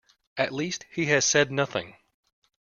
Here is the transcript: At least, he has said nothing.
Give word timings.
At 0.35 0.51
least, 0.51 0.87
he 0.89 1.05
has 1.05 1.25
said 1.25 1.51
nothing. 1.51 1.95